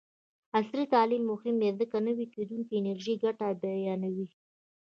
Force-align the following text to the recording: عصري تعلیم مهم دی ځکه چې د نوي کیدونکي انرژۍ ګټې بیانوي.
عصري 0.57 0.83
تعلیم 0.93 1.23
مهم 1.31 1.55
دی 1.61 1.69
ځکه 1.79 1.97
چې 1.97 1.97
د 2.01 2.05
نوي 2.07 2.25
کیدونکي 2.35 2.73
انرژۍ 2.75 3.15
ګټې 3.23 3.49
بیانوي. 3.61 4.27